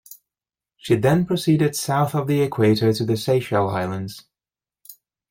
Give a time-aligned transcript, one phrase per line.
[0.77, 4.25] She then proceeded south of the equator to the Seychelle Islands.